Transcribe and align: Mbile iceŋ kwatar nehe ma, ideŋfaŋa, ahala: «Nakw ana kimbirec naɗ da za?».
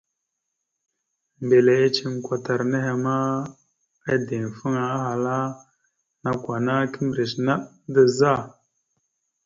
Mbile 1.43 1.73
iceŋ 1.87 2.15
kwatar 2.25 2.61
nehe 2.71 2.93
ma, 3.03 3.15
ideŋfaŋa, 4.13 4.83
ahala: 4.97 5.37
«Nakw 6.23 6.45
ana 6.55 6.75
kimbirec 6.91 7.33
naɗ 7.45 7.61
da 7.93 8.03
za?». 8.17 8.33